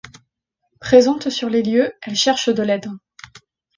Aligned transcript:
Présente 0.79 1.29
sur 1.29 1.47
les 1.47 1.61
lieux, 1.61 1.93
elle 2.01 2.15
cherche 2.15 2.49
de 2.49 2.63
l'aide. 2.63 2.87